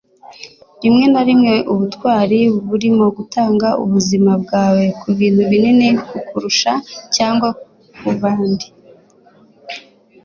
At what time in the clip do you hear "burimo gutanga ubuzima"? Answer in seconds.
2.67-4.31